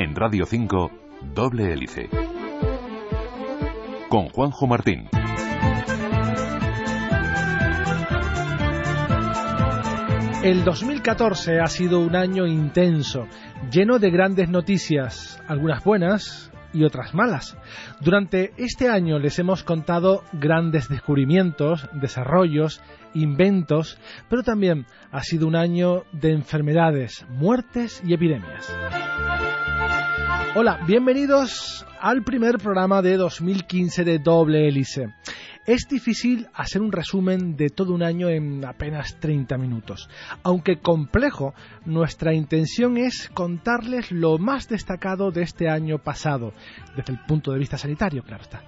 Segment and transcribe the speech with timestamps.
[0.00, 0.92] En Radio 5,
[1.34, 2.08] Doble Hélice.
[4.08, 5.08] Con Juanjo Martín.
[10.44, 13.26] El 2014 ha sido un año intenso,
[13.72, 17.58] lleno de grandes noticias, algunas buenas y otras malas.
[18.00, 22.80] Durante este año les hemos contado grandes descubrimientos, desarrollos,
[23.14, 23.98] inventos,
[24.30, 28.72] pero también ha sido un año de enfermedades, muertes y epidemias.
[30.54, 35.14] Hola, bienvenidos al primer programa de 2015 de Doble Hélice.
[35.66, 40.08] Es difícil hacer un resumen de todo un año en apenas 30 minutos.
[40.42, 41.54] Aunque complejo,
[41.84, 46.54] nuestra intención es contarles lo más destacado de este año pasado,
[46.96, 48.62] desde el punto de vista sanitario, claro está.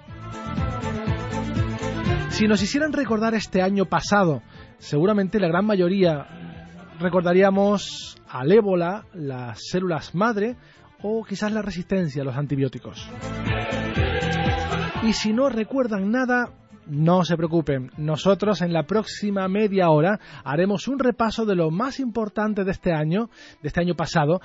[2.28, 4.42] Si nos hicieran recordar este año pasado,
[4.78, 6.26] seguramente la gran mayoría
[7.00, 10.56] recordaríamos al ébola, las células madre
[11.02, 13.08] o quizás la resistencia a los antibióticos.
[15.02, 16.52] Y si no recuerdan nada,
[16.86, 22.00] no se preocupen, nosotros en la próxima media hora haremos un repaso de lo más
[22.00, 23.30] importante de este año,
[23.62, 24.40] de este año pasado,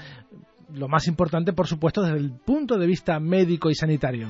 [0.73, 4.27] lo más importante por supuesto desde el punto de vista médico y sanitario.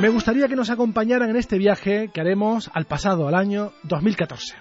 [0.00, 4.54] Me gustaría que nos acompañaran en este viaje que haremos al pasado, al año 2014.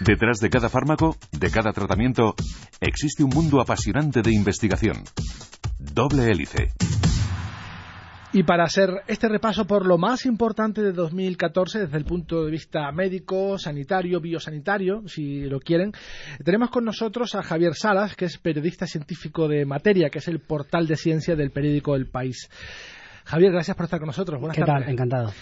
[0.00, 2.34] Detrás de cada fármaco, de cada tratamiento,
[2.80, 4.96] existe un mundo apasionante de investigación.
[5.78, 6.68] Doble hélice.
[8.32, 12.50] Y para hacer este repaso por lo más importante de 2014 desde el punto de
[12.52, 15.92] vista médico, sanitario, biosanitario, si lo quieren,
[16.44, 20.38] tenemos con nosotros a Javier Salas, que es periodista científico de materia, que es el
[20.38, 22.48] portal de ciencia del periódico El País.
[23.24, 24.40] Javier, gracias por estar con nosotros.
[24.40, 24.84] Buenas ¿Qué tardes.
[24.84, 24.92] tal?
[24.92, 25.32] Encantado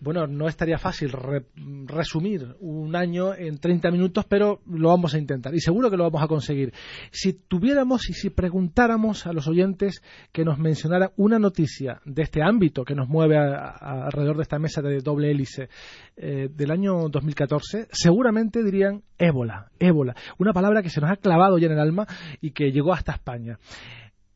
[0.00, 1.44] bueno, no estaría fácil re
[1.86, 6.04] resumir un año en 30 minutos, pero lo vamos a intentar y seguro que lo
[6.04, 6.72] vamos a conseguir.
[7.10, 10.02] Si tuviéramos y si preguntáramos a los oyentes
[10.32, 14.58] que nos mencionaran una noticia de este ámbito que nos mueve a, alrededor de esta
[14.58, 15.68] mesa de doble hélice
[16.16, 21.58] eh, del año 2014, seguramente dirían ébola, ébola, una palabra que se nos ha clavado
[21.58, 22.06] ya en el alma
[22.40, 23.58] y que llegó hasta España.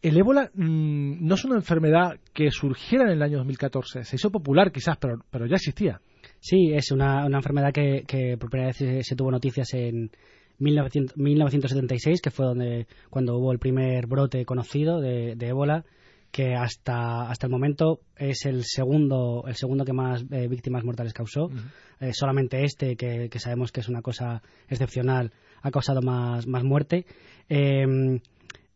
[0.03, 4.05] El ébola mmm, no es una enfermedad que surgiera en el año 2014.
[4.05, 6.01] Se hizo popular quizás, pero, pero ya existía.
[6.39, 10.11] Sí, es una, una enfermedad que, que, por primera vez se, se tuvo noticias en
[10.59, 15.85] 1900, 1976, que fue donde cuando hubo el primer brote conocido de, de ébola,
[16.31, 21.13] que hasta, hasta el momento es el segundo, el segundo que más eh, víctimas mortales
[21.13, 21.47] causó.
[21.47, 21.71] Uh -huh.
[22.01, 26.63] eh, solamente este, que, que, sabemos que es una cosa excepcional, ha causado más, más
[26.63, 27.05] muerte.
[27.49, 28.21] Eh,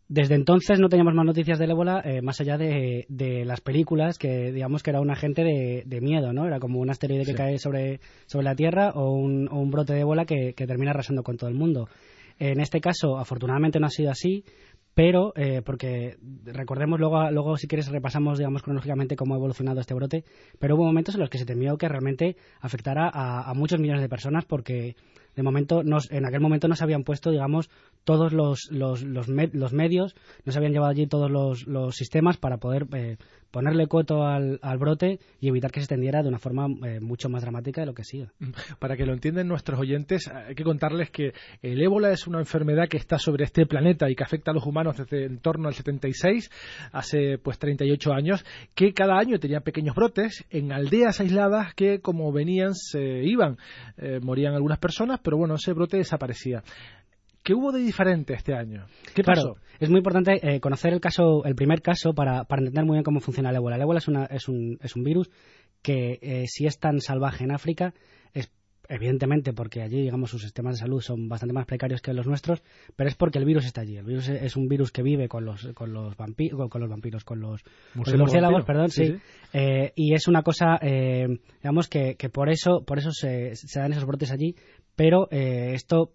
[0.08, 4.18] desde entonces no teníamos más noticias del ébola eh, más allá de, de, las películas
[4.18, 7.34] que digamos que era un agente de, de miedo no era como un asteroide que
[7.34, 10.90] cae sobre, sobre la tierra o un, o un brote de ébola que, que, termina
[10.90, 11.88] arrasando con todo el mundo.
[12.38, 14.44] En este caso afortunadamente no ha sido así
[14.94, 19.94] pero eh, porque recordemos luego luego si quieres repasamos digamos cronológicamente cómo ha evolucionado este
[19.94, 20.24] brote
[20.58, 24.02] pero hubo momentos en los que se temió que realmente afectara a, a muchos millones
[24.02, 24.96] de personas porque
[25.34, 27.70] de momento nos, en aquel momento no se habían puesto digamos
[28.04, 30.14] todos los, los, los, los medios
[30.44, 33.16] no se habían llevado allí todos los, los sistemas para poder eh,
[33.54, 37.28] ponerle coto al, al, brote y evitar que se extendiera de una forma eh, mucho
[37.28, 38.26] más dramática de lo que sigue.
[38.80, 42.88] Para que lo entiendan nuestros oyentes, hay que contarles que el ébola es una enfermedad
[42.88, 45.74] que está sobre este planeta y que afecta a los humanos desde en torno al
[45.74, 46.50] 76,
[46.90, 52.32] hace pues 38 años, que cada año tenía pequeños brotes en aldeas aisladas que como
[52.32, 53.58] venían se iban,
[53.98, 56.62] eh, morían algunas personas, pero bueno, ese brote desaparecía.
[57.42, 58.86] ¿Qué hubo de diferente este año?
[59.14, 59.54] ¿Qué pasó?
[59.54, 62.94] Claro, es muy importante eh, conocer el caso, el primer caso, para, para, entender muy
[62.94, 63.76] bien cómo funciona el ébola.
[63.76, 65.30] El ébola es, una, es, un, es un virus
[65.82, 67.92] que, eh, si es tan salvaje en África,
[68.32, 68.50] es
[68.88, 72.62] evidentemente porque allí, digamos, sus sistemas de salud son bastante más precarios que los nuestros,
[72.96, 73.98] pero es porque el virus está allí.
[73.98, 76.88] El virus es un virus que vive con los, con los, vampi con, con los
[76.88, 79.04] vampiros, con los, con los murciélagos, perdón, sí.
[79.04, 79.12] sí.
[79.12, 79.18] sí.
[79.52, 81.26] Eh, y es una cosa, eh,
[81.62, 84.54] digamos, que, que, por eso, por eso se, se dan esos brotes allí,
[84.96, 86.12] pero eh, esto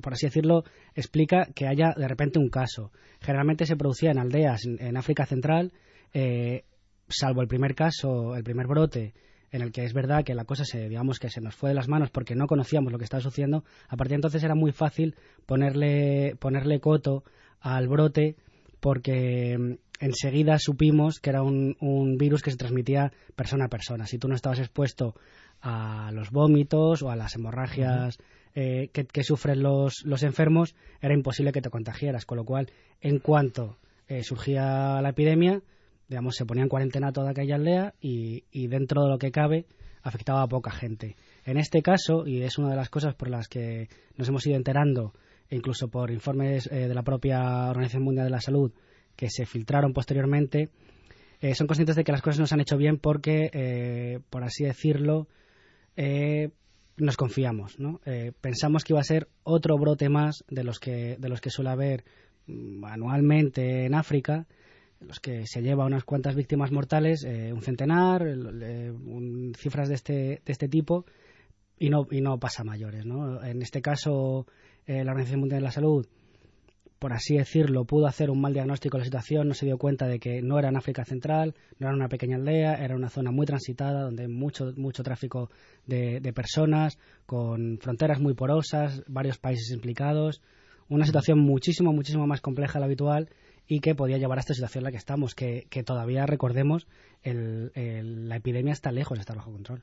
[0.00, 0.64] por así decirlo,
[0.94, 2.92] explica que haya de repente un caso.
[3.20, 5.72] Generalmente se producía en aldeas en, en África Central,
[6.12, 6.64] eh,
[7.08, 9.14] salvo el primer caso, el primer brote,
[9.50, 11.74] en el que es verdad que la cosa se, digamos, que se nos fue de
[11.74, 14.72] las manos porque no conocíamos lo que estaba sucediendo, a partir de entonces era muy
[14.72, 15.14] fácil
[15.46, 17.24] ponerle, ponerle coto
[17.60, 18.36] al brote
[18.80, 24.06] porque mm, enseguida supimos que era un, un, virus que se transmitía persona a persona.
[24.06, 25.14] Si tú no estabas expuesto
[25.60, 28.18] a los vómitos o a las hemorragias
[28.54, 32.24] eh, que, sufren los, los, enfermos, era imposible que te contagiaras.
[32.24, 32.70] Con lo cual,
[33.00, 33.76] en cuanto
[34.08, 35.62] eh, surgía la epidemia,
[36.08, 39.66] digamos, se ponía en cuarentena toda aquella aldea y, dentro de lo que cabe
[40.02, 41.16] afectaba a poca gente.
[41.44, 44.56] En este caso, y es una de las cosas por las que nos hemos ido
[44.56, 45.12] enterando,
[45.50, 48.72] incluso por informes eh, de la propia Organización Mundial de la Salud,
[49.16, 50.70] que se filtraron posteriormente,
[51.40, 54.44] eh, son conscientes de que las cosas no se han hecho bien porque, eh, por
[54.44, 55.26] así decirlo,
[55.96, 57.78] nos confiamos.
[57.78, 58.00] ¿no?
[58.40, 61.70] pensamos que iba a ser otro brote más de los que, de los que suele
[61.70, 62.04] haber
[62.46, 64.46] mm, anualmente en África
[65.00, 68.24] los que se lleva unas cuantas víctimas mortales, eh, un centenar,
[69.56, 70.12] cifras de este,
[70.44, 71.04] de este tipo,
[71.78, 73.04] y no, y no pasa mayores.
[73.04, 73.42] ¿no?
[73.42, 74.46] En este caso,
[74.86, 76.06] eh, la Organización Mundial de la Salud,
[76.98, 80.06] por así decirlo, pudo hacer un mal diagnóstico de la situación, no se dio cuenta
[80.06, 83.30] de que no era en África Central, no era una pequeña aldea, era una zona
[83.30, 85.50] muy transitada, donde hay mucho, mucho tráfico
[85.86, 90.40] de, de personas, con fronteras muy porosas, varios países implicados,
[90.88, 93.28] una situación muchísimo, muchísimo más compleja de la habitual
[93.68, 96.86] y que podía llevar a esta situación en la que estamos, que, todavía recordemos,
[97.24, 99.82] la epidemia está lejos de estar bajo control.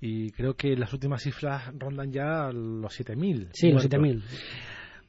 [0.00, 3.48] Y creo que las últimas cifras rondan ya los 7.000.
[3.52, 4.22] Sí, los 7.000.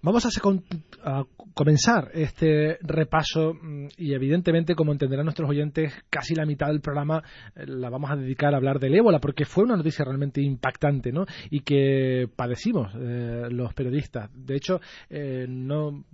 [0.02, 6.68] Vamos a, comenzar este repaso mm, y evidentemente, como entenderán nuestros oyentes, casi la mitad
[6.68, 7.22] del programa
[7.54, 11.12] eh, la vamos a dedicar a hablar del ébola porque fue una noticia realmente impactante
[11.12, 11.26] ¿no?
[11.50, 14.30] y que padecimos eh, los periodistas.
[14.34, 14.80] De hecho,
[15.10, 16.06] eh, no,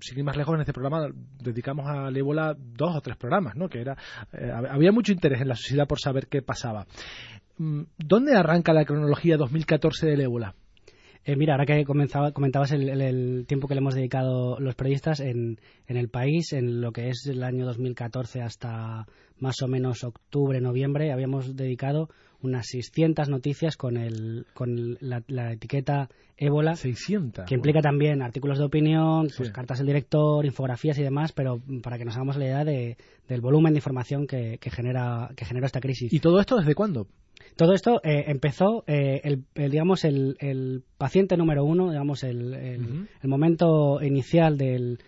[0.00, 1.06] sin ir más lejos en este programa,
[1.38, 3.68] dedicamos al ébola dos o tres programas, ¿no?
[3.68, 3.98] que era,
[4.70, 6.86] había mucho interés en la sociedad por saber qué pasaba.
[7.58, 10.54] Mm, ¿Dónde arranca la cronología 2014 del ébola?
[11.28, 15.58] Eh, mira, ahora que comentabas el, tiempo que le hemos dedicado los periodistas en,
[15.88, 19.08] el país, en lo que es el año 2014 hasta
[19.40, 22.10] más o menos octubre, noviembre, habíamos dedicado
[22.46, 26.76] unas 600 noticias con, el, con la, etiqueta ébola.
[26.76, 27.44] 600.
[27.46, 31.98] Que implica también artículos de opinión, pues, cartas del director, infografías y demás, pero para
[31.98, 32.96] que nos hagamos la idea de,
[33.28, 36.12] del volumen de información que, genera, que genera esta crisis.
[36.12, 37.06] ¿Y todo esto desde cuándo?
[37.56, 44.02] Todo esto eh, empezó, eh, el, digamos, el, paciente número uno, digamos, el, el momento
[44.02, 44.98] inicial del,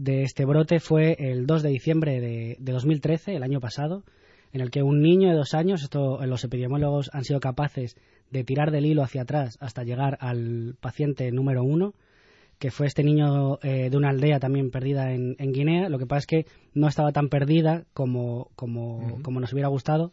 [0.00, 4.02] de este brote fue el 2 de diciembre de, de, 2013, el año pasado,
[4.52, 7.96] en el que un niño de dos años, esto los epidemiólogos han sido capaces
[8.30, 11.94] de tirar del hilo hacia atrás hasta llegar al paciente número uno,
[12.58, 15.88] que fue este niño eh, de una aldea también perdida en, Guinea.
[15.88, 20.12] Lo que pasa es que no estaba tan perdida como, como, como nos hubiera gustado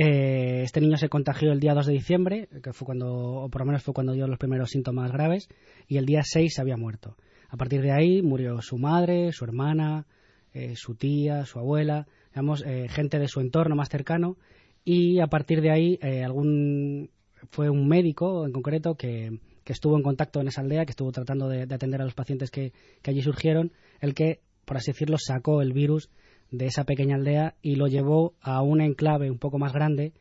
[0.00, 3.62] eh, este niño se contagió el día 2 de diciembre, que fue cuando, o por
[3.62, 5.48] lo menos fue cuando dio los primeros síntomas graves,
[5.88, 7.16] y el día 6 se había muerto.
[7.48, 10.06] A partir de ahí murió su madre, su hermana,
[10.52, 14.36] eh, su tía, su abuela, digamos, eh, gente de su entorno más cercano,
[14.84, 17.10] y a partir de ahí algún
[17.50, 21.46] fue un médico en concreto que, estuvo en contacto en esa aldea, que estuvo tratando
[21.46, 22.72] de, atender a los pacientes que,
[23.04, 26.10] allí surgieron, el que, por así decirlo, sacó el virus
[26.50, 30.14] de esa pequeña aldea y lo llevó a un enclave un poco más grande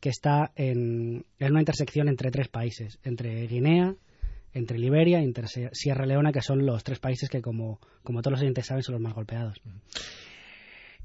[0.00, 3.94] que está en, una intersección entre tres países, entre Guinea,
[4.54, 8.32] entre Liberia y entre Sierra Leona, que son los tres países que, como, como todos
[8.32, 9.60] los oyentes saben, son los más golpeados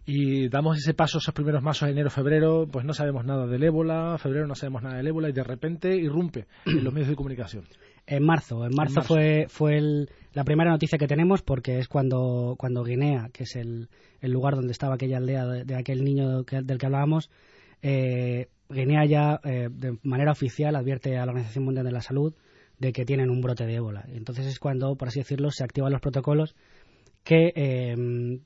[0.06, 3.64] y damos ese paso, esos primeros masos de enero, febrero, pues no sabemos nada del
[3.64, 7.16] ébola, febrero no sabemos nada del ébola y de repente irrumpe en los medios de
[7.16, 7.66] comunicación.
[8.08, 9.80] En marzo, en marzo, fue, fue
[10.34, 13.88] la primera noticia que tenemos porque es cuando, cuando Guinea, que es el,
[14.22, 17.30] lugar donde estaba aquella aldea de, aquel niño del que hablábamos,
[17.84, 22.34] eh, Guinea ya eh, de manera oficial advierte a la Organización Mundial de la Salud
[22.80, 24.06] de que tienen un brote de ébola.
[24.08, 26.56] Entonces es cuando, por así decirlo, se activan los protocolos
[27.24, 28.40] que eh,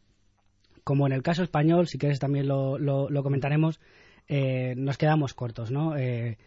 [0.84, 3.80] como en el caso español, si quieres también lo, lo, comentaremos,
[4.28, 5.96] eh, nos quedamos cortos, ¿no?
[5.98, 6.38] Eh,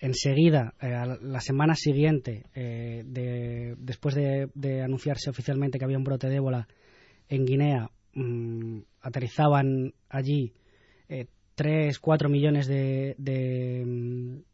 [0.00, 6.68] enseguida, eh, la semana siguiente, después de, anunciarse oficialmente que había un brote de ébola
[7.28, 10.52] en Guinea, mm, aterrizaban allí
[11.54, 14.44] 3, 4 millones de, de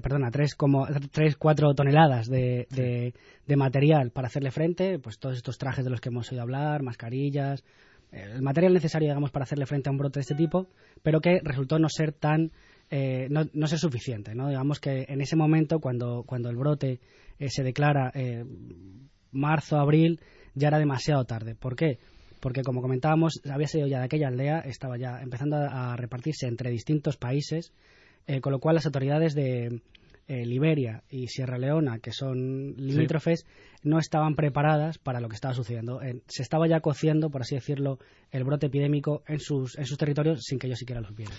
[0.00, 3.14] perdona, 3, como, 3, 4 toneladas de, de,
[3.46, 6.82] de, material para hacerle frente, pues todos estos trajes de los que hemos oído hablar,
[6.82, 7.62] mascarillas,
[8.12, 10.68] el material necesario, digamos, para hacerle frente a un brote de este tipo,
[11.02, 12.50] pero que resultó no ser tan,
[12.90, 14.48] eh, no, ser suficiente, ¿no?
[14.48, 17.00] Digamos que en ese momento, cuando, cuando el brote
[17.38, 18.44] eh, se declara eh,
[19.30, 20.20] marzo, abril,
[20.54, 21.54] ya era demasiado tarde.
[21.54, 21.98] ¿Por qué?
[22.40, 26.70] Porque, como comentábamos, había sido ya de aquella aldea, estaba ya empezando a, repartirse entre
[26.70, 27.72] distintos países,
[28.42, 29.82] con lo cual las autoridades de
[30.30, 33.46] Liberia y Sierra Leona, que son limítrofes,
[33.82, 36.00] no estaban preparadas para lo que estaba sucediendo.
[36.26, 37.98] se estaba ya cociendo, por así decirlo,
[38.30, 41.34] el brote epidémico en sus, en sus territorios sin que ellos siquiera lo supieran.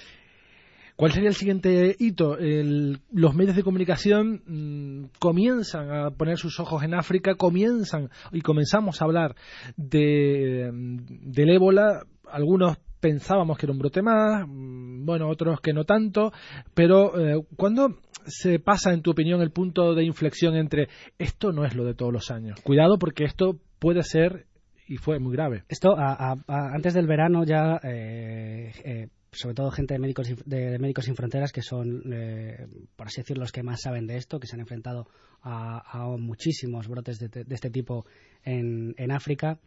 [0.95, 2.38] ¿Cuál sería el siguiente hito?
[2.38, 9.01] los medios de comunicación mm, comienzan a poner sus ojos en África, comienzan y comenzamos
[9.01, 9.36] a hablar
[9.77, 12.03] de, mm, del ébola.
[12.29, 16.31] Algunos pensábamos que era un brote más, mm, bueno, otros que no tanto,
[16.74, 20.88] pero eh, ¿cuándo se pasa, en tu opinión, el punto de inflexión entre
[21.18, 22.60] esto no es lo de todos los años?
[22.62, 24.46] Cuidado porque esto puede ser
[24.88, 25.63] y fue muy grave.
[25.70, 31.16] Esto, antes del verano ya eh, eh, sobre todo gente de Médicos, de, Médicos Sin
[31.16, 34.56] Fronteras, que son, eh, por así decirlo, los que más saben de esto, que se
[34.56, 35.08] han enfrentado
[35.42, 38.06] a, muchísimos brotes de, este tipo
[38.44, 39.60] en, en África,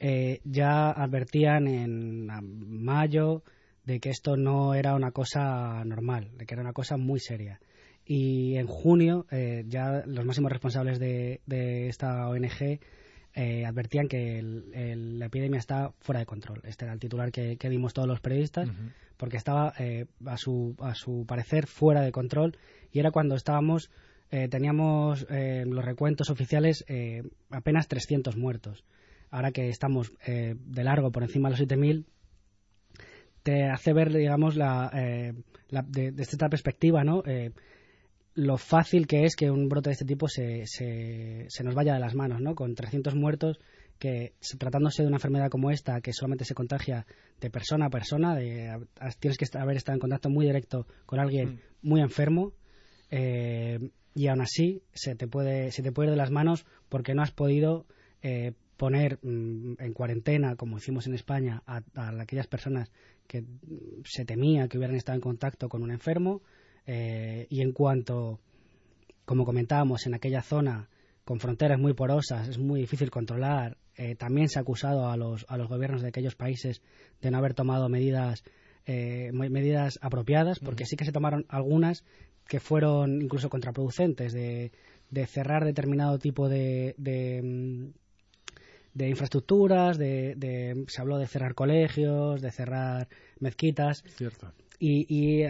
[0.00, 2.26] eh, ya advertían en
[2.84, 3.42] mayo
[3.84, 7.60] de que esto no era una cosa normal, de que era una cosa muy seria.
[8.06, 12.80] Y en junio, eh, ya los máximos responsables de, de esta ONG
[13.36, 16.60] eh, advertían que la epidemia está fuera de control.
[16.62, 18.70] Este era el titular que, que vimos todos los periodistas,
[19.16, 22.56] porque estaba, eh, a, su, a su parecer, fuera de control
[22.92, 23.90] y era cuando estábamos,
[24.30, 26.84] eh, teníamos los recuentos oficiales
[27.50, 28.84] apenas 300 muertos.
[29.30, 32.04] Ahora que estamos de largo por encima de los 7.000,
[33.42, 34.90] te hace ver, digamos, la,
[35.88, 37.24] de, esta perspectiva, ¿no?
[38.34, 41.94] Lo fácil que es que un brote de este tipo se, se, se, nos vaya
[41.94, 42.54] de las manos, ¿no?
[42.54, 43.60] Con 300 muertos,
[43.98, 47.06] que tratándose de una enfermedad como esta, que solamente se contagia
[47.40, 48.86] de persona a persona, de,
[49.20, 51.88] tienes que haber estado en contacto muy directo con alguien mm.
[51.88, 52.52] muy enfermo,
[53.10, 57.14] eh, y aún así se te, puede, se te puede ir de las manos porque
[57.14, 57.86] no has podido
[58.22, 62.90] eh, poner mm, en cuarentena, como hicimos en España, a, a aquellas personas
[63.28, 63.44] que
[64.04, 66.42] se temía que hubieran estado en contacto con un enfermo,
[66.86, 68.40] eh, y en cuanto,
[69.24, 70.88] como comentábamos, en aquella zona
[71.24, 75.46] con fronteras muy porosas es muy difícil controlar, eh, también se ha acusado a los,
[75.48, 76.82] a los gobiernos de aquellos países
[77.22, 78.42] de no haber tomado medidas,
[78.86, 82.04] eh, medidas apropiadas, porque sí que se tomaron algunas
[82.46, 84.72] que fueron incluso contraproducentes, de,
[85.10, 92.50] de cerrar determinado tipo de, de, mm, infraestructuras, de, se habló de cerrar colegios, de
[92.50, 93.08] cerrar
[93.40, 94.02] mezquitas.
[94.08, 94.52] Cierto.
[94.78, 95.46] Y, y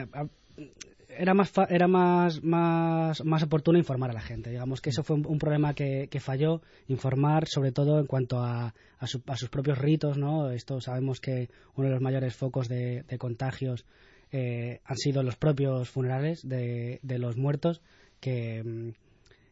[1.19, 4.51] era más era más, más, más oportuno informar a la gente.
[4.51, 8.75] Digamos que eso fue un, problema que, que, falló, informar sobre todo en cuanto a,
[8.99, 10.19] a, sus propios ritos.
[10.19, 10.51] ¿no?
[10.51, 13.85] Esto sabemos que uno de los mayores focos de, contagios
[14.33, 17.83] eh, han sido los propios funerales de, de los muertos,
[18.21, 18.91] que mm,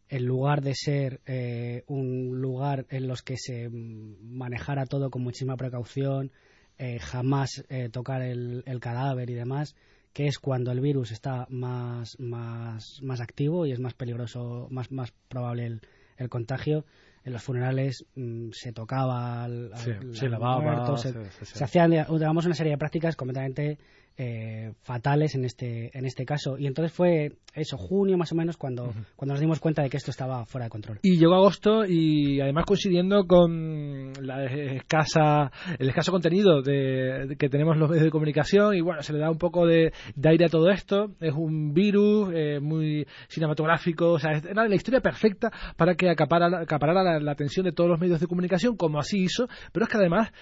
[0.09, 5.57] en lugar de ser eh, un lugar en los que se manejara todo con muchísima
[5.57, 6.33] precaución,
[6.79, 9.77] eh, jamás tocar el, el cadáver y demás,
[10.13, 14.91] que es cuando el virus está más, más, más activo y es más peligroso, más,
[14.93, 15.81] más probable el,
[16.17, 16.85] el contagio.
[17.25, 19.71] En los funerales mm, se tocaba al,
[20.13, 21.15] se lavaba, se,
[21.45, 23.79] se, hacían digamos, una serie de prácticas completamente
[24.17, 26.59] eh, fatales en este, en este caso.
[26.59, 29.97] Y entonces fue eso, junio más o menos, cuando, cuando nos dimos cuenta de que
[29.97, 30.99] esto estaba fuera de control.
[31.03, 37.77] Y llegó agosto y además coincidiendo con la escasa, el escaso contenido de, que tenemos
[37.77, 39.93] los medios de comunicación y bueno, se le da un poco de,
[40.25, 41.13] aire a todo esto.
[41.21, 46.61] Es un virus eh, muy cinematográfico, o sea, era la historia perfecta para que acaparara,
[46.61, 49.99] acaparara la atención de todos los medios de comunicación, como así hizo, pero es que
[49.99, 50.33] además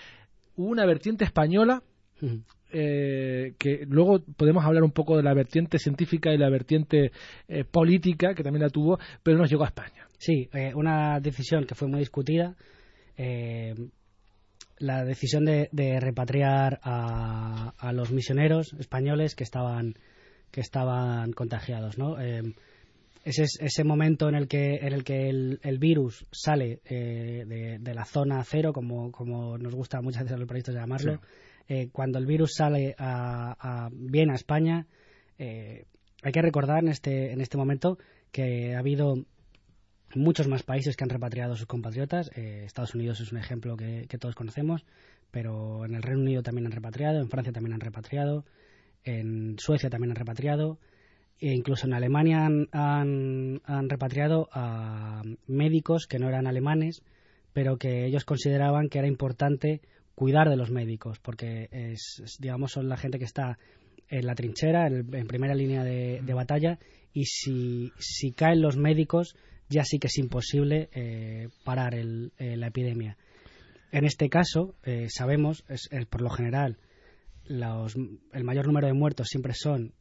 [0.57, 1.83] hubo una vertiente española
[2.73, 7.13] eh, que luego podemos hablar un poco de la vertiente científica y la vertiente
[7.49, 10.07] eh, política, que también la tuvo, pero nos llegó a España.
[10.19, 12.55] Sí, eh, una decisión que fue muy discutida.
[14.79, 19.95] la decisión de, repatriar a, los misioneros españoles que estaban
[20.51, 22.17] que estaban contagiados, ¿no?
[22.19, 28.05] ese, ese momento en el que, en el, que el, virus sale de, de, la
[28.05, 31.21] zona cero, como, como nos gusta muchas veces a los periodistas llamarlo,
[31.73, 34.89] eh, cuando el virus sale a, bien a España,
[35.39, 35.85] eh,
[36.21, 37.97] hay que recordar en este, en este momento
[38.33, 39.25] que ha habido
[40.17, 42.29] muchos más países que han repatriado a sus compatriotas.
[42.35, 44.85] Eh, Estados Unidos es un ejemplo que, todos conocemos,
[45.31, 48.45] pero en el Reino Unido también han repatriado, en Francia también han repatriado,
[49.05, 50.81] en Suecia también han repatriado,
[51.39, 57.05] e incluso en Alemania han, han repatriado a médicos que no eran alemanes,
[57.53, 59.81] pero que ellos consideraban que era importante
[60.15, 63.59] cuidar de los médicos, porque es, digamos son la gente que está
[64.09, 66.79] en la trinchera, en, primera línea de, batalla,
[67.13, 69.37] y si, si, caen los médicos,
[69.69, 73.17] ya sí que es imposible eh, parar el, eh, la epidemia.
[73.93, 76.79] En este caso, eh, sabemos, es, por lo general,
[77.45, 79.95] los, el mayor número de muertos siempre son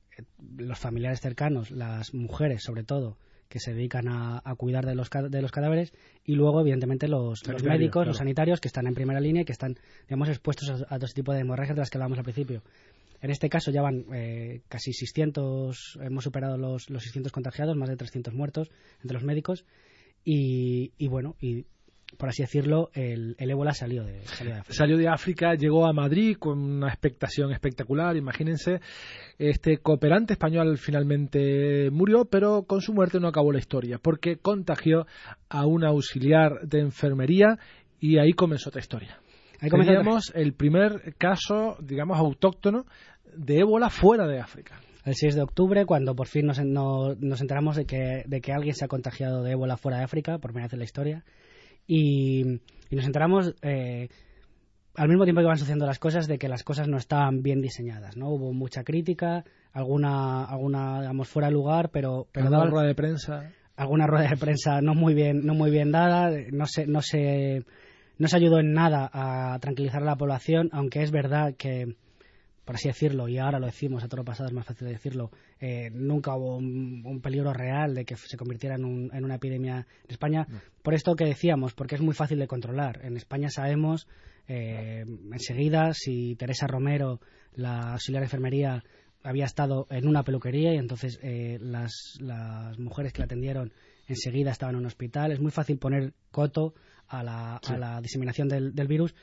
[0.58, 3.18] los familiares cercanos, las mujeres sobre todo,
[3.50, 5.92] que se dedican a, cuidar de los, de los cadáveres
[6.24, 9.76] y luego, evidentemente, los, médicos, los sanitarios que están en primera línea y que están,
[10.08, 12.62] digamos, expuestos a, todo ese tipo de hemorragias de las que hablábamos al principio.
[13.22, 17.90] En este caso ya van eh, casi 600, hemos superado los, los 600 contagiados, más
[17.90, 18.70] de 300 muertos
[19.02, 19.66] entre los médicos
[20.24, 21.66] y, y bueno, y
[22.18, 24.74] por así decirlo, el, ébola salió de, salió de, África.
[24.74, 28.18] Salió de África, llegó a Madrid con una expectación espectacular.
[28.18, 28.82] Imagínense,
[29.38, 35.06] este cooperante español finalmente murió, pero con su muerte no acabó la historia, porque contagió
[35.50, 37.58] a un auxiliar de enfermería
[38.00, 39.20] y ahí comenzó otra historia.
[39.62, 42.86] Ahí Teníamos el primer caso, digamos, autóctono
[43.36, 47.78] de ébola fuera de África el 6 de octubre, cuando por fin nos, nos enteramos
[47.78, 50.66] de que, de que, alguien se ha contagiado de ébola fuera de África, por primera
[50.68, 51.24] vez en la historia
[51.90, 54.10] y, nos enteramos eh,
[54.96, 57.62] al mismo tiempo que van sucediendo las cosas de que las cosas no estaban bien
[57.62, 58.30] diseñadas, ¿no?
[58.30, 59.44] Hubo mucha crítica,
[59.74, 62.28] alguna, alguna digamos, fuera de lugar, pero...
[62.32, 63.52] pero alguna rueda de prensa.
[63.76, 67.66] Alguna rueda de prensa no muy bien, no muy bien dada, no se, no se,
[68.18, 71.96] no se ayudó en nada a tranquilizar a la población, aunque es verdad que
[72.70, 74.94] por así decirlo, y ahora lo decimos, a todo lo pasado es más fácil de
[74.94, 80.12] decirlo, eh, nunca hubo un, peligro real de que se convirtiera en, una epidemia en
[80.12, 80.46] España.
[80.84, 83.04] Por esto que decíamos, porque es muy fácil de controlar.
[83.04, 84.08] En España sabemos
[84.48, 87.20] eh, enseguida si Teresa Romero,
[87.56, 88.84] la auxiliar de enfermería,
[89.24, 92.20] había estado en una peluquería y entonces eh, las,
[92.78, 93.74] mujeres que la atendieron
[94.08, 95.32] enseguida estaban en un hospital.
[95.32, 96.76] Es muy fácil poner coto
[97.08, 99.16] a la, diseminación del virus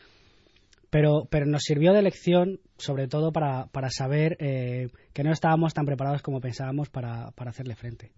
[0.90, 5.74] pero, pero nos sirvió de lección sobre todo para, para saber eh, que no estábamos
[5.74, 8.12] tan preparados como pensábamos para, para hacerle frente.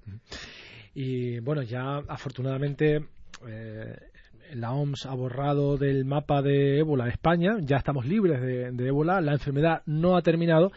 [0.95, 3.05] Y bueno, ya afortunadamente
[3.47, 3.97] eh,
[4.55, 9.33] la OMS ha borrado del mapa de ébola España, ya estamos libres de, ébola, la
[9.33, 10.73] enfermedad no ha terminado,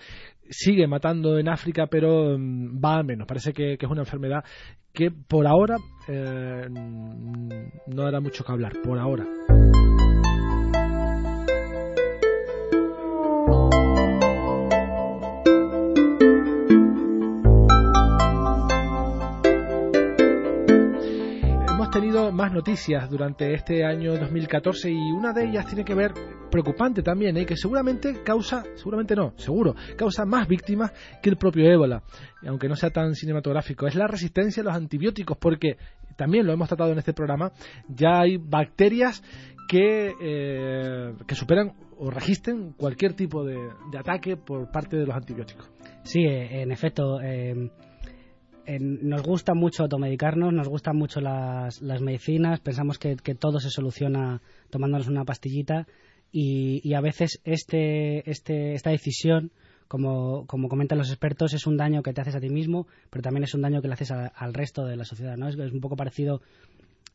[0.49, 3.27] sigue matando en África, pero mm, va a menos.
[3.27, 4.43] Parece que, es una enfermedad
[4.93, 9.25] que por ahora eh, no hará mucho que hablar, por ahora.
[22.11, 26.11] Más noticias durante este año 2014 y una de ellas tiene que ver
[26.51, 27.45] preocupante también, ¿eh?
[27.45, 32.03] que seguramente causa, seguramente no, seguro, causa más víctimas que el propio ébola,
[32.45, 33.87] aunque no sea tan cinematográfico.
[33.87, 35.77] Es la resistencia a los antibióticos, porque
[36.17, 37.53] también lo hemos tratado en este programa,
[37.87, 39.23] ya hay bacterias
[39.69, 43.57] que, eh, que superan o registren cualquier tipo de,
[43.97, 45.71] ataque por parte de los antibióticos.
[46.03, 47.21] Sí, eh, en efecto
[48.79, 55.07] nos gusta mucho automedicarnos, nos gustan mucho las, medicinas, pensamos que, todo se soluciona tomándonos
[55.07, 55.87] una pastillita
[56.31, 59.51] y, a veces este, este, esta decisión,
[59.87, 63.21] como, como, comentan los expertos, es un daño que te haces a ti mismo, pero
[63.21, 65.35] también es un daño que le haces al resto de la sociedad.
[65.35, 65.49] ¿no?
[65.49, 66.41] Es, un poco parecido,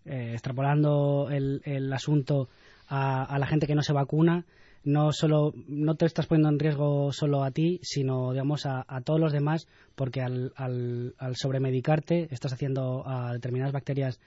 [0.05, 2.49] eh, extrapolando el asunto
[2.89, 4.45] a la gente que no se vacuna,
[4.85, 9.21] no solo no te estás poniendo en riesgo solo a ti, sino digamos a, todos
[9.21, 14.21] los demás, porque al, al, al sobremedicarte estás haciendo a determinadas bacterias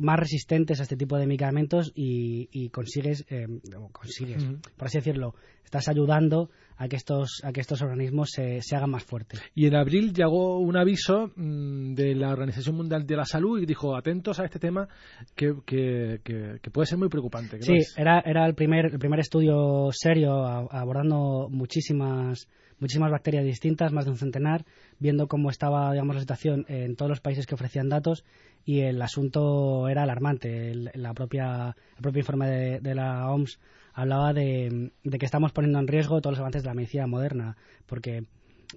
[0.00, 3.46] más resistentes a este tipo de medicamentos y, consigues, eh,
[3.92, 4.44] consigues
[4.76, 5.34] por así decirlo,
[5.64, 9.40] estás ayudando a que estos, a que estos organismos se, se hagan más fuertes.
[9.54, 13.66] Y en abril llegó un aviso mm, de la Organización Mundial de la Salud y
[13.66, 14.88] dijo, atentos a este tema
[15.36, 17.60] que, que, que, puede ser muy preocupante.
[17.62, 22.48] Sí, era, era el, primer, el primer estudio serio abordando muchísimas
[22.80, 24.64] muchísimas bacterias distintas, más de un centenar,
[24.98, 28.24] viendo cómo estaba digamos, la situación en todos los países que ofrecían datos
[28.64, 30.70] y el asunto era alarmante.
[30.70, 33.58] El, la propia, el propio informe de, la OMS
[33.92, 38.24] hablaba de, que estamos poniendo en riesgo todos los avances de la medicina moderna, porque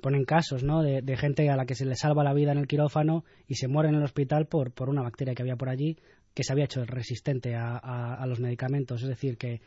[0.02, 0.82] ponen casos ¿no?
[0.82, 3.68] de, gente a la que se le salva la vida en el quirófano y se
[3.68, 5.98] muere en el hospital por, por una bacteria que había por allí
[6.34, 9.02] que se había hecho resistente a, los medicamentos.
[9.04, 9.62] Es decir, que,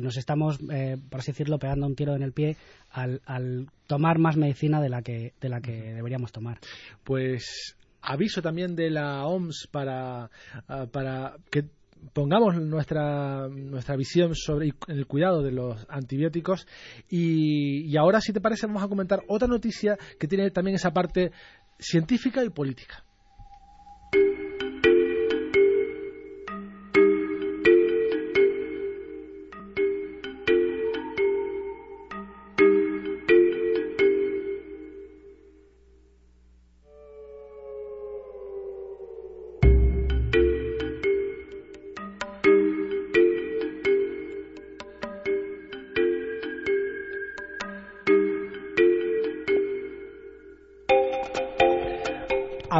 [0.00, 2.56] nos estamos, eh, por así decirlo, pegando un tiro en el pie
[2.90, 6.58] al, al, tomar más medicina de la que, de la que deberíamos tomar.
[7.04, 10.30] Pues aviso también de la OMS para,
[10.68, 11.64] ah, para que
[12.12, 16.66] pongamos nuestra, nuestra visión sobre el cuidado de los antibióticos
[17.08, 20.90] y, y ahora si te parece vamos a comentar otra noticia que tiene también esa
[20.90, 21.30] parte
[21.78, 23.04] científica y política.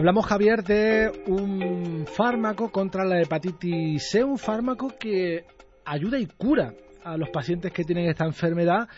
[0.03, 5.45] Hablamos, Javier, de un fármaco contra la hepatitis C, un fármaco que
[5.85, 8.89] ayuda y cura a los pacientes que tienen esta enfermedad,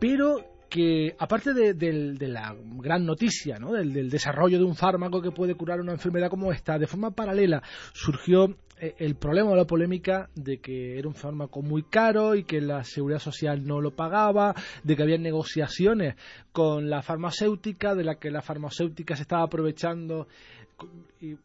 [0.00, 3.74] pero que aparte de, la gran noticia, ¿no?
[3.74, 7.62] del, desarrollo de un fármaco que puede curar una enfermedad como esta, de forma paralela
[7.92, 8.56] surgió
[8.98, 12.84] el problema o la polémica de que era un fármaco muy caro y que la
[12.84, 16.16] seguridad social no lo pagaba, de que había negociaciones
[16.52, 20.26] con la farmacéutica, de la que la farmacéutica se estaba aprovechando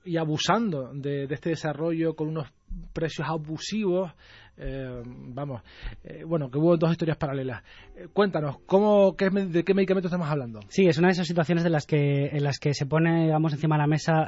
[0.05, 2.47] y, abusando de, este desarrollo con unos
[2.93, 4.11] precios abusivos.
[4.57, 5.61] Eh, vamos,
[6.03, 7.63] eh, bueno, que hubo dos historias paralelas.
[8.11, 10.59] cuéntanos, ¿cómo, qué, ¿de qué medicamento estamos hablando?
[10.67, 13.53] Sí, es una de esas situaciones de las que, en las que se pone, digamos,
[13.53, 14.27] encima de la mesa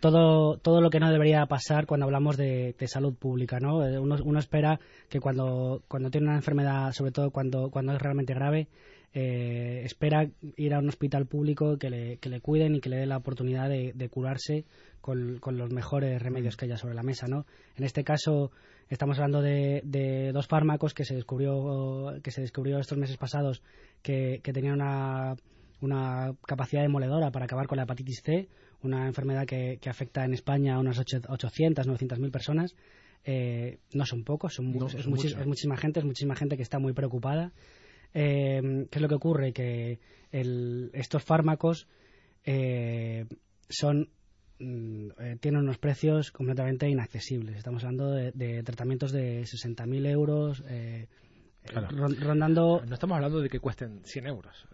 [0.00, 3.86] todo, todo lo que no debería pasar cuando hablamos de, salud pública, ¿no?
[3.86, 8.00] Eh, uno, uno, espera que cuando, cuando tiene una enfermedad, sobre todo cuando, cuando es
[8.00, 8.68] realmente grave,
[9.12, 12.96] eh, espera ir a un hospital público que le, que le cuiden y que le
[12.96, 14.64] dé la oportunidad de, curarse
[15.00, 17.44] con, con, los mejores remedios que haya sobre la mesa, ¿no?
[17.76, 18.50] En este caso
[18.88, 23.62] estamos hablando de, de dos fármacos que se descubrió que se descubrió estos meses pasados
[24.02, 25.36] que, que tenían una
[25.80, 28.48] una capacidad demoledora para acabar con la hepatitis C,
[28.82, 32.74] una enfermedad que, afecta en España a unas 800, 900 mil personas.
[33.24, 37.52] Eh, no son pocos, son, es, muchísima gente, es muchísima gente que está muy preocupada.
[38.14, 39.52] Eh, ¿Qué es lo que ocurre?
[39.52, 39.98] Que
[40.30, 41.86] estos fármacos
[42.44, 43.26] eh,
[43.68, 44.08] son
[44.58, 45.08] mm,
[45.40, 47.56] tienen unos precios completamente inaccesibles.
[47.56, 50.64] Estamos hablando de, de tratamientos de 60.000 euros,
[52.20, 52.82] rondando...
[52.86, 54.66] No estamos hablando de que cuesten 100 euros.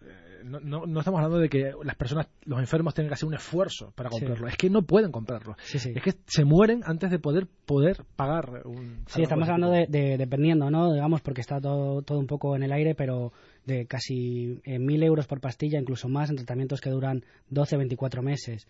[0.45, 3.93] No, no, estamos hablando de que las personas, los enfermos, tengan que hacer un esfuerzo
[3.95, 4.49] para comprarlo.
[4.49, 5.57] Es que no pueden comprarlo.
[5.73, 9.05] Es que se mueren antes de poder poder pagar un...
[9.09, 10.93] Sí, estamos hablando de, dependiendo, ¿no?
[10.93, 13.33] Digamos, porque está todo, todo un poco en el aire, pero
[13.65, 18.23] de casi eh, mil euros por pastilla, incluso más, en tratamientos que duran 12, 24
[18.23, 18.67] meses.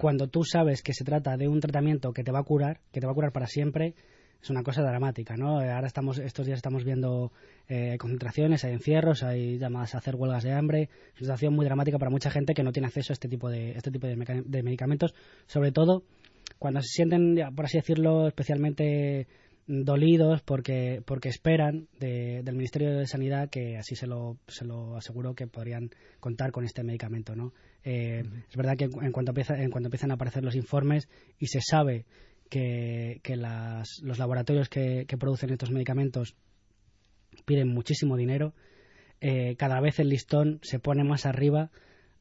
[0.00, 3.00] Cuando tú sabes que se trata de un tratamiento que te va a curar, que
[3.00, 3.94] te va a curar para siempre,
[4.42, 5.58] es una cosa dramática, ¿no?
[5.58, 7.32] Ahora estamos, estos días estamos viendo
[7.68, 11.64] eh, concentraciones, hay encierros, hay llamadas a hacer huelgas de hambre, es una situación muy
[11.64, 14.62] dramática para mucha gente que no tiene acceso a este tipo de, este tipo de,
[14.62, 15.14] medicamentos,
[15.46, 16.04] sobre todo
[16.58, 19.26] cuando se sienten, por así decirlo, especialmente
[19.66, 25.34] dolidos porque porque esperan del Ministerio de Sanidad que así se lo, se lo aseguró
[25.34, 27.52] que podrían contar con este medicamento no
[27.84, 31.06] eh, es verdad que en cuanto empieza, en cuanto empiezan a aparecer los informes
[31.38, 32.06] y se sabe
[32.48, 33.20] que,
[34.02, 36.34] los laboratorios que, producen estos medicamentos
[37.44, 38.54] piden muchísimo dinero,
[39.20, 41.70] eh, cada vez el listón se pone más arriba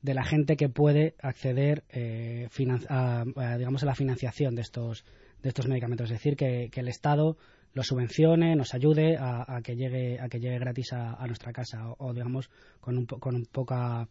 [0.02, 2.48] de la gente que puede acceder eh,
[2.90, 3.26] a,
[3.58, 5.06] digamos, a la financiación de estos,
[5.42, 6.10] de estos medicamentos.
[6.12, 7.38] Es decir, que, el Estado
[7.74, 12.14] los subvencione, nos ayude a, que llegue a que llegue gratis a, nuestra casa o,
[12.14, 14.08] digamos con un, con poca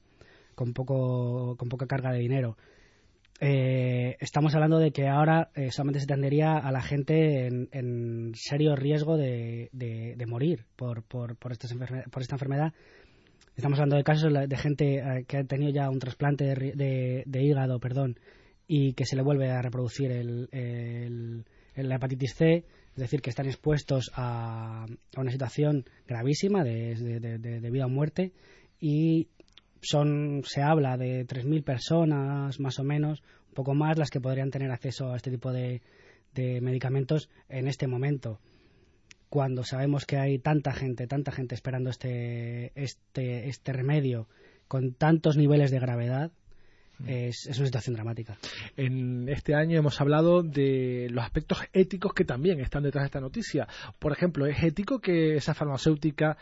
[0.55, 2.57] con poco con poca carga de dinero
[3.41, 8.75] eh, estamos hablando de que ahora eh, solamente se tendería a la gente en, serio
[8.77, 9.69] riesgo de,
[10.27, 11.67] morir por, por, por, esta
[12.35, 12.73] enfermedad.
[13.55, 17.79] Estamos hablando de casos de gente eh, que ha tenido ya un trasplante de, hígado
[17.79, 18.19] perdón,
[18.67, 21.45] y que se le vuelve a reproducir el,
[21.75, 27.85] la hepatitis C, es decir, que están expuestos a, a una situación gravísima de, vida
[27.85, 28.33] o muerte
[28.81, 29.29] y
[29.89, 34.51] son se habla de 3.000 personas más o menos, un poco más las que podrían
[34.51, 35.83] tener acceso a este tipo de,
[36.61, 38.41] medicamentos en este momento.
[39.31, 44.29] Cuando sabemos que hay tanta gente, tanta gente esperando este, este, este remedio
[44.69, 46.31] con tantos niveles de gravedad,
[46.99, 47.09] mm.
[47.09, 48.37] es, es, una situación dramática.
[48.77, 53.21] En este año hemos hablado de los aspectos éticos que también están detrás de esta
[53.21, 53.67] noticia.
[53.99, 56.37] Por ejemplo, ¿es ético que esa farmacéutica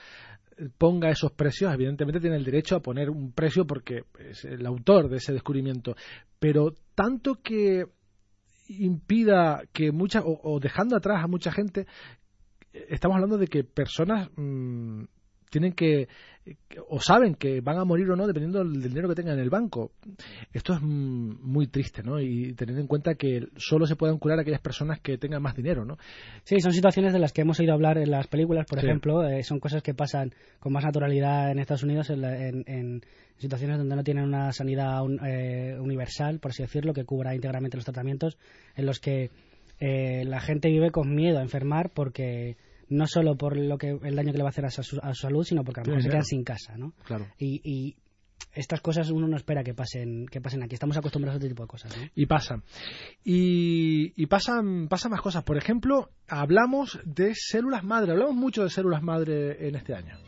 [0.79, 5.09] ponga esos precios, evidentemente tiene el derecho a poner un precio porque es el autor
[5.09, 5.97] de ese descubrimiento,
[6.39, 7.87] pero tanto que
[8.69, 11.87] impida que muchas, o, dejando atrás a mucha gente,
[12.73, 15.05] estamos hablando de que personas mm,
[15.55, 16.09] tienen que,
[16.89, 19.51] o saben que van a morir o no dependiendo del dinero que tengan en el
[19.51, 19.93] banco.
[20.53, 22.21] Esto es muy triste, ¿no?
[22.21, 25.85] Y teniendo en cuenta que solo se puedan curar aquellas personas que tengan más dinero,
[25.85, 25.97] ¿no?
[26.43, 29.23] Sí, son situaciones de las que hemos oído hablar en las películas, por ejemplo.
[29.23, 33.03] Eh, son cosas que pasan con más naturalidad en Estados Unidos en,
[33.37, 37.85] situaciones donde no tienen una sanidad eh, universal, por así decirlo, que cubra íntegramente los
[37.85, 38.39] tratamientos,
[38.75, 39.31] en los que
[39.79, 42.57] eh, la gente vive con miedo a enfermar porque
[42.89, 45.45] no solo por lo que el daño que le va a hacer a su, salud,
[45.45, 46.93] sino porque a lo mejor se quedan sin casa, ¿no?
[47.05, 47.27] Claro.
[47.39, 47.97] Y,
[48.53, 50.75] estas cosas uno no espera que pasen que pasen aquí.
[50.75, 51.97] Estamos acostumbrados a este tipo de cosas.
[51.97, 52.05] ¿no?
[52.15, 52.63] Y pasan.
[53.25, 55.43] Y, pasan, pasan más cosas.
[55.43, 58.13] Por ejemplo, hablamos de células madre.
[58.13, 60.19] Hablamos mucho de células madre en este año.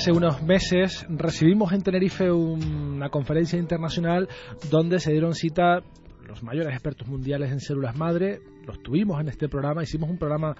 [0.00, 4.30] Hace unos meses recibimos en Tenerife una conferencia internacional
[4.70, 5.82] donde se dieron cita
[6.26, 8.40] los mayores expertos mundiales en células madre.
[8.66, 10.56] Los tuvimos en este programa, hicimos un programa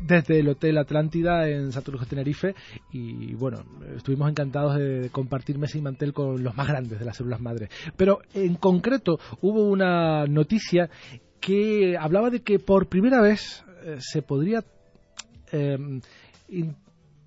[0.00, 2.56] desde el Hotel Atlántida en Santurce, Tenerife
[2.90, 3.62] y bueno,
[3.94, 7.68] estuvimos encantados de compartir mesa y mantel con los más grandes de las células madre.
[7.96, 10.90] Pero en concreto hubo una noticia
[11.38, 14.64] que hablaba de que por primera vez eh, se podría
[15.52, 15.78] eh,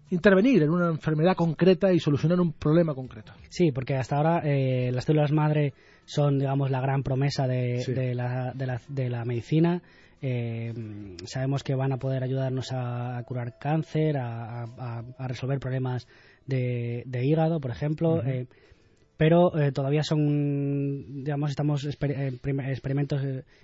[0.10, 3.34] intervenir en una enfermedad concreta y solucionar un problema concreto.
[3.50, 5.74] Sí, porque hasta ahora eh, las células madre
[6.06, 9.82] son, digamos, la gran promesa de, la, de, la, medicina.
[10.22, 10.74] Eh,
[11.26, 16.08] sabemos que van a poder ayudarnos a, curar cáncer, a, resolver problemas
[16.46, 18.24] de, hígado, por ejemplo.
[18.24, 18.48] Eh,
[19.18, 22.39] pero todavía son, digamos, estamos en
[22.70, 23.22] experimentos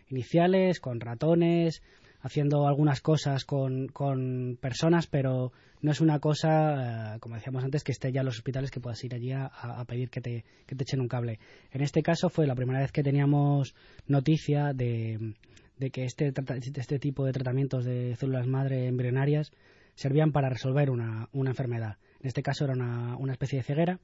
[0.10, 1.84] iniciales con ratones,
[2.22, 7.84] haciendo algunas cosas con, con personas, pero no es una cosa, eh, como decíamos antes,
[7.84, 9.50] que esté ya en los hospitales que puedas ir allí a,
[9.88, 11.40] pedir que te, que te, echen un cable.
[11.72, 13.76] En este caso fue la primera vez que teníamos
[14.08, 15.34] noticia de,
[15.78, 16.32] de que este,
[16.76, 19.52] este tipo de tratamientos de células madre embrionarias
[19.96, 21.98] servían para resolver una, una enfermedad.
[22.20, 24.00] En este caso era una, una especie de ceguera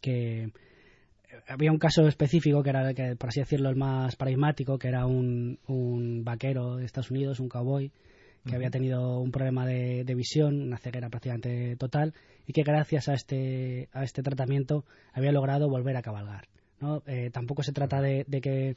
[0.00, 0.52] que
[1.46, 5.06] había un caso específico que era, que, por así decirlo, el más paradigmático, que era
[5.06, 7.92] un, un vaquero de Estados Unidos, un cowboy,
[8.46, 12.14] que había tenido un problema de, visión, una ceguera prácticamente total,
[12.46, 16.48] y que gracias a este, a este tratamiento había logrado volver a cabalgar.
[16.80, 17.02] ¿no?
[17.06, 18.76] Eh, tampoco se trata de, que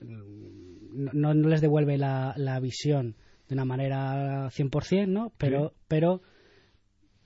[0.00, 3.14] mm, no, no, les devuelve la, la visión
[3.48, 5.32] de una manera 100%, ¿no?
[5.38, 6.20] pero, pero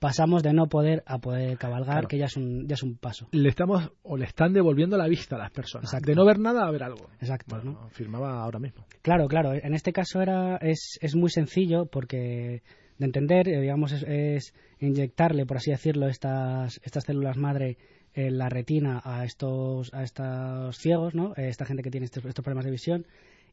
[0.01, 3.27] pasamos de no poder a poder cabalgar, que ya es, un, ya es un paso.
[3.31, 5.91] Le estamos o le están devolviendo la vista a las personas.
[6.01, 7.07] De no ver nada a ver algo.
[7.19, 7.61] Exacto.
[7.63, 7.87] ¿no?
[7.91, 8.83] Firmaba ahora mismo.
[9.03, 9.53] Claro, claro.
[9.53, 12.63] En este caso era es, es muy sencillo porque
[12.97, 17.77] de entender, eh, digamos, es, inyectarle, por así decirlo, estas, estas células madre
[18.15, 21.33] en la retina a estos, a estos ciegos, ¿no?
[21.37, 23.05] Eh, esta gente que tiene estos, estos problemas de visión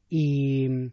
[0.09, 0.91] y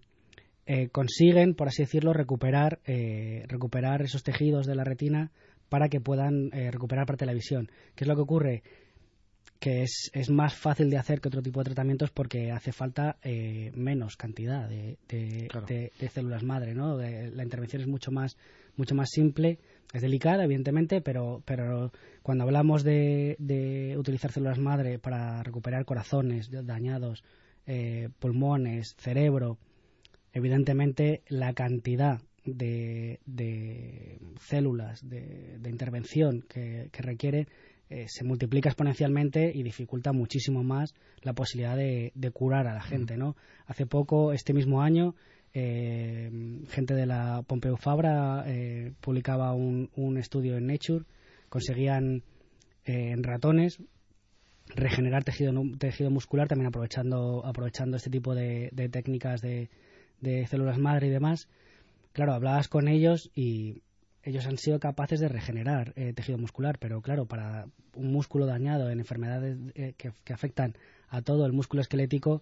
[0.67, 5.31] eh, consiguen, por así decirlo, recuperar, eh, recuperar esos tejidos de la retina
[5.69, 7.69] para que puedan eh, recuperar parte de la visión.
[7.93, 8.63] ¿Qué es lo que ocurre?
[9.59, 13.17] Que es, es, más fácil de hacer que otro tipo de tratamientos porque hace falta
[13.73, 16.75] menos cantidad de, de, células madre.
[16.75, 16.97] ¿no?
[16.97, 18.37] la intervención es mucho más,
[18.75, 19.59] mucho más simple,
[19.93, 27.23] es delicada, evidentemente, pero, pero cuando hablamos de, utilizar células madre para recuperar corazones dañados,
[28.19, 29.57] pulmones, cerebro,
[30.35, 33.19] evidentemente la cantidad de,
[34.41, 37.47] células de, intervención que, requiere
[37.89, 43.15] eh, se multiplica exponencialmente y dificulta muchísimo más la posibilidad de, curar a la gente.
[43.15, 43.37] ¿no?
[43.65, 45.15] Hace poco, este mismo año,
[45.53, 46.29] eh,
[46.67, 51.05] gente de la Pompeu Fabra eh, publicaba un, estudio en Nature,
[51.47, 52.23] conseguían
[52.83, 53.79] en ratones
[54.67, 59.69] regenerar tejido, tejido muscular también aprovechando, aprovechando este tipo de técnicas de,
[60.21, 61.47] de células madre y demás,
[62.13, 63.81] claro, hablabas con ellos y
[64.25, 68.89] ellos han sido capaces de regenerar eh, tejido muscular, pero claro, para un músculo dañado
[68.89, 70.75] en enfermedades eh, que, afectan
[71.09, 72.41] a todo el músculo esquelético,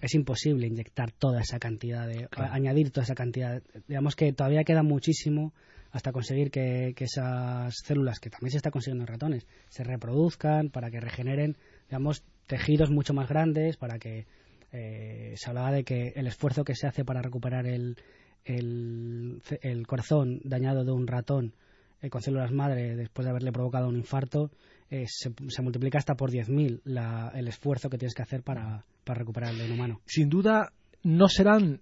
[0.00, 3.62] es imposible inyectar toda esa cantidad, de, añadir toda esa cantidad.
[3.88, 5.52] Digamos que todavía queda muchísimo
[5.90, 10.90] hasta conseguir que, esas células, que también se está consiguiendo en ratones, se reproduzcan para
[10.90, 11.56] que regeneren,
[11.88, 14.26] digamos, tejidos mucho más grandes, para que
[14.72, 17.96] eh, se hablaba de que el esfuerzo que se hace para recuperar el,
[18.44, 21.54] el, corazón dañado de un ratón
[22.02, 24.50] eh, con células madre después de haberle provocado un infarto
[24.90, 25.30] eh, se,
[25.62, 30.00] multiplica hasta por 10.000 el esfuerzo que tienes que hacer para, para recuperar el humano.
[30.04, 31.80] Sin duda, no serán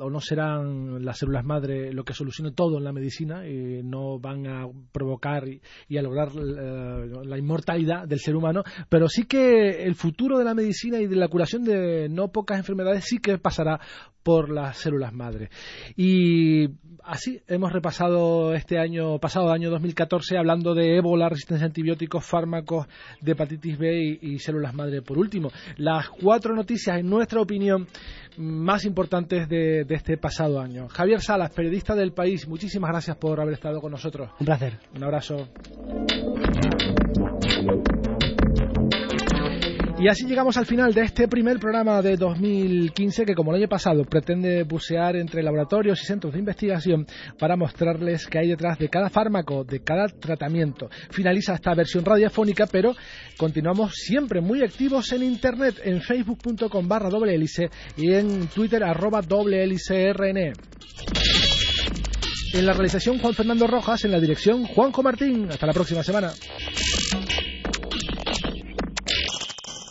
[0.00, 4.18] o no serán las células madre lo que solucione todo en la medicina y no
[4.18, 9.84] van a provocar y, a lograr eh, la inmortalidad del ser humano, pero sí que
[9.84, 13.38] el futuro de la medicina y de la curación de no pocas enfermedades sí que
[13.38, 13.80] pasará
[14.22, 15.48] por las células madre.
[15.96, 16.68] Y
[17.04, 22.86] así hemos repasado este año pasado, año 2014, hablando de ébola, resistencia a antibióticos, fármacos,
[23.20, 25.00] de hepatitis B y células madre.
[25.00, 27.86] Por último, las cuatro noticias, en nuestra opinión,
[28.48, 30.88] más importantes de, de, este pasado año.
[30.88, 34.30] Javier Salas, periodista del país, muchísimas gracias por haber estado con nosotros.
[34.40, 34.78] Un placer.
[34.94, 35.48] Un abrazo.
[40.00, 43.68] Y así llegamos al final de este primer programa de 2015 que como el año
[43.68, 47.04] pasado pretende bucear entre laboratorios y centros de investigación
[47.36, 50.88] para mostrarles qué hay detrás de cada fármaco, de cada tratamiento.
[51.10, 52.94] Finaliza esta versión radiofónica, pero
[53.36, 57.36] continuamos siempre muy activos en internet, en facebook.com barra doble
[57.96, 59.64] y en twitter arroba doble
[62.54, 65.48] En la realización Juan Fernando Rojas, en la dirección Juanjo Martín.
[65.50, 66.30] Hasta la próxima semana.